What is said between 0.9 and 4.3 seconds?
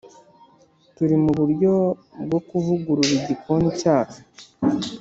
turi muburyo bwo kuvugurura igikoni cyacu.